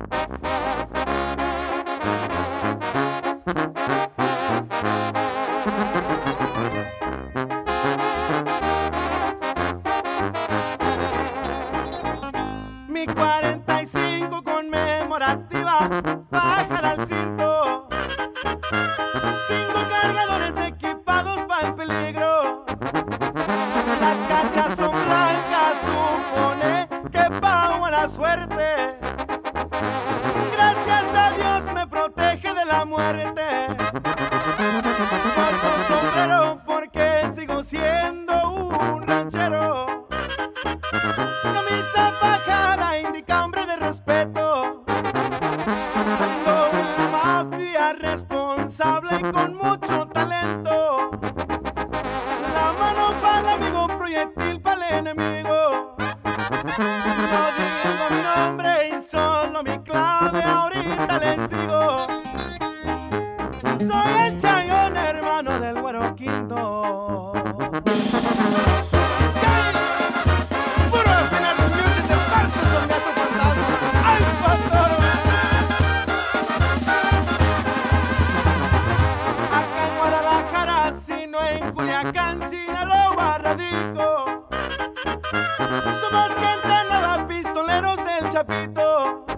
[0.00, 0.06] Mi
[13.06, 15.88] 45 conmemorativa,
[16.30, 17.88] bájala al cinto.
[19.48, 20.54] Cinco cargadores
[41.42, 44.84] Camisa fajada indica hombre de respeto.
[45.96, 51.10] Ando en la mafia responsable y con mucho talento.
[52.54, 55.96] La mano para el amigo, proyectil para el enemigo.
[55.96, 62.06] No digo mi nombre y solo mi clave, ahorita les digo.
[63.78, 64.38] Soy el
[85.82, 89.29] Somos gente nueva, pistoleros del Chapito.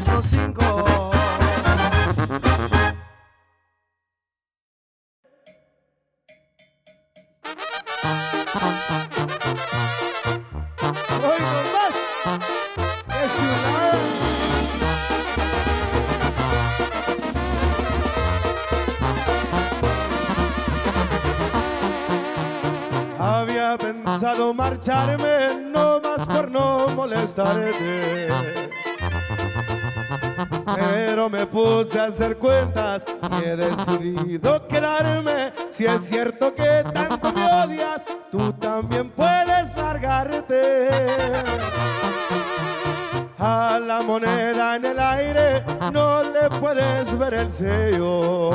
[0.00, 1.04] 145.
[23.78, 28.28] pensado marcharme, no más por no molestarte.
[30.74, 33.04] Pero me puse a hacer cuentas
[33.40, 35.52] y he decidido quedarme.
[35.70, 40.88] Si es cierto que tanto me odias, tú también puedes largarte.
[43.38, 48.50] A la moneda en el aire no le puedes ver el sello.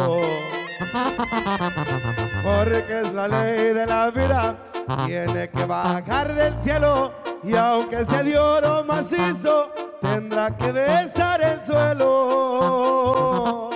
[2.44, 4.58] Porque es la ley de la vida,
[5.06, 7.14] tiene que bajar del cielo.
[7.44, 9.72] Y aunque sea de oro macizo,
[10.02, 13.70] tendrá que besar el suelo.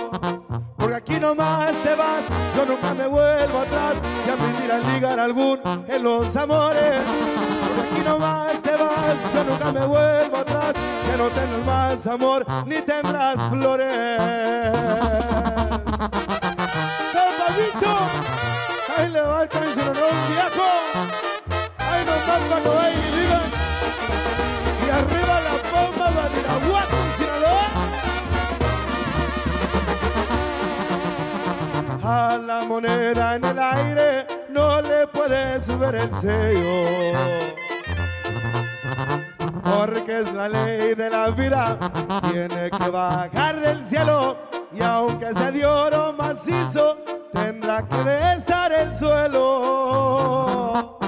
[0.76, 2.24] Porque aquí nomás te vas,
[2.56, 3.94] yo nunca me vuelvo atrás.
[4.26, 7.00] Ya aprendí a ligar algún en los amores.
[7.66, 10.74] Porque aquí nomás te vas, yo nunca me vuelvo atrás.
[10.74, 13.90] Que no tendrás más amor, ni tendrás flores.
[18.96, 20.63] Ahí le va el cancionón viejo.
[32.74, 37.16] Moneda en el aire no le puedes ver el sello.
[39.62, 41.78] Porque es la ley de la vida,
[42.32, 44.38] tiene que bajar del cielo.
[44.72, 46.98] Y aunque sea de oro macizo,
[47.32, 50.98] tendrá que besar el suelo.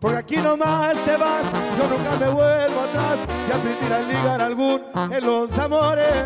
[0.00, 1.42] Porque aquí nomás te vas,
[1.76, 3.18] yo nunca me vuelvo atrás.
[3.48, 4.80] Y aprendí a ligar algún
[5.10, 6.24] en los amores.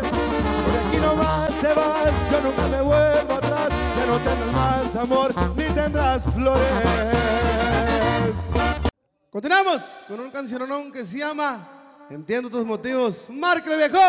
[0.63, 3.78] Porque aquí nomás te vas, yo nunca me vuelvo atrás.
[4.09, 6.63] No tendrás amor, ni tendrás flores.
[9.29, 13.29] Continuamos con un cancionón que se llama Entiendo tus motivos.
[13.29, 13.99] Márquele viejo.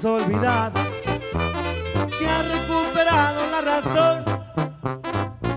[0.00, 0.72] Suavidad
[2.18, 4.24] que ha recuperado la razón,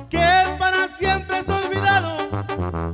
[0.10, 2.18] que para siempre has olvidado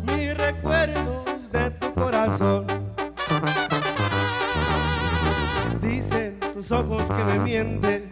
[0.04, 2.68] mis recuerdos de tu corazón.
[5.82, 8.12] Dicen tus ojos que me mienten,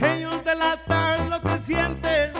[0.00, 2.30] ellos delatan lo que sientes,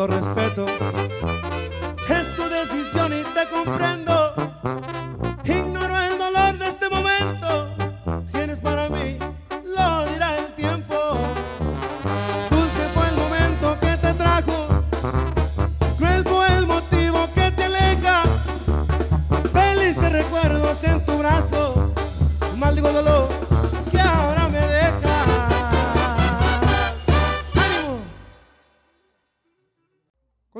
[0.00, 0.64] lo respeto.
[2.08, 4.32] Es tu decisión y te comprendo.
[5.44, 5.89] Ignoro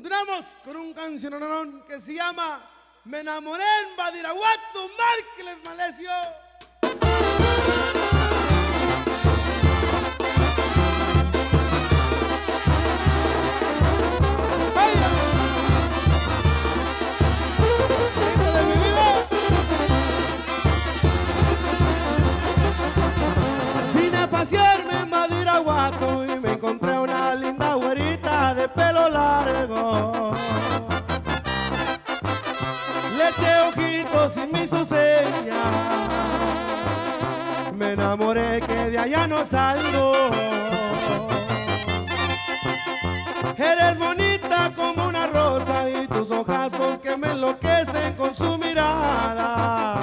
[0.00, 2.58] Continuamos con un canción que se llama
[3.04, 6.10] Me enamoré en Badiraguato, Márqueles Malesio.
[38.20, 40.12] Enamoré que de allá no salgo.
[43.56, 49.96] Eres bonita como una rosa y tus ojazos que me enloquecen con su mirada.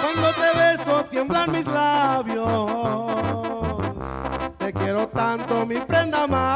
[0.00, 2.70] Cuando te beso tiemblan mis labios.
[4.58, 6.47] Te quiero tanto, mi prenda amada.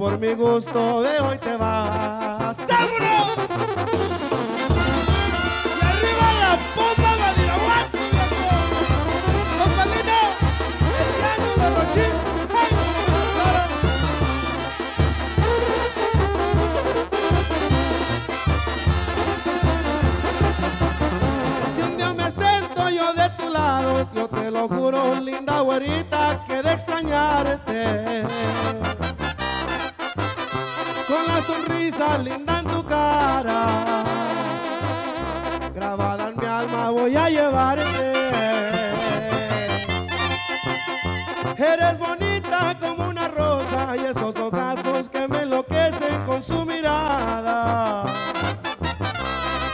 [0.00, 2.56] Por mi gusto de hoy te vas.
[2.56, 3.36] ¡Vámonos!
[5.76, 8.48] Y arriba la pompa Badiraguato, viejo.
[9.58, 10.20] Don Palino,
[10.96, 11.48] el llano
[23.14, 28.24] de de tu lado, yo te lo juro, linda güerita, que de extrañarte.
[32.00, 33.66] Linda en tu cara,
[35.74, 38.30] grabada en mi alma voy a llevarte.
[41.58, 48.06] Eres bonita como una rosa y esos ojazos que me enloquecen con su mirada.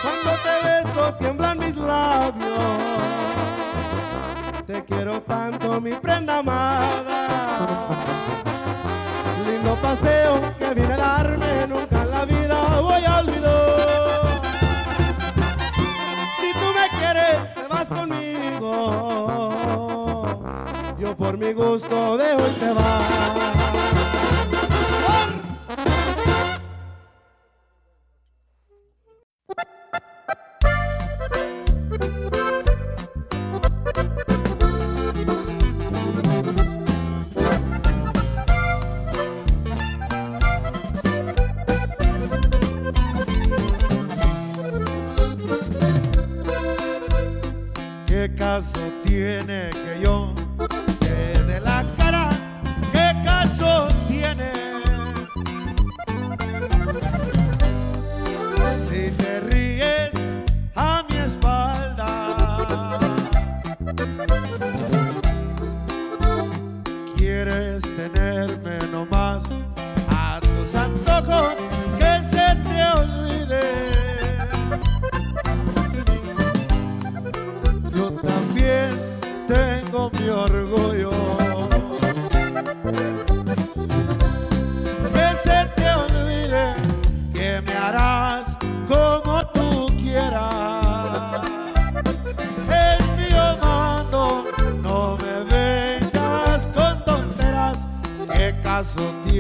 [0.03, 2.59] Cuando te beso tiemblan mis labios.
[4.67, 7.29] Te quiero tanto, mi prenda amada.
[9.47, 11.86] Lindo paseo que vine a darme, en la
[21.37, 23.16] mi gusto de hoy te vas.
[67.83, 69.16] Tenerme nomás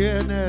[0.06, 0.45] caso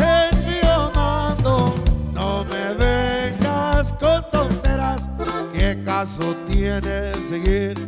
[0.00, 0.60] En mi
[0.94, 1.74] mando,
[2.14, 5.10] no me vengas con tonteras.
[5.52, 7.87] ¿Qué caso tiene seguir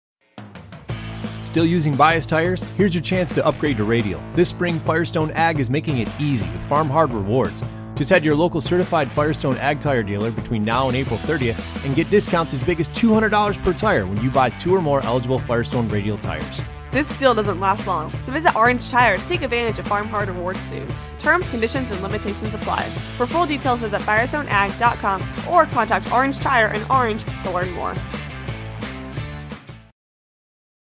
[1.51, 2.63] Still using bias tires?
[2.77, 4.23] Here's your chance to upgrade to Radial.
[4.35, 7.61] This spring, Firestone Ag is making it easy with Farm Hard rewards.
[7.95, 11.59] Just head to your local certified Firestone Ag tire dealer between now and April 30th
[11.85, 15.03] and get discounts as big as $200 per tire when you buy two or more
[15.03, 16.61] eligible Firestone Radial tires.
[16.93, 20.29] This deal doesn't last long, so visit Orange Tire to take advantage of Farm Hard
[20.29, 20.87] rewards soon.
[21.19, 22.83] Terms, conditions, and limitations apply.
[23.17, 27.93] For full details, visit FirestoneAg.com or contact Orange Tire in Orange to learn more.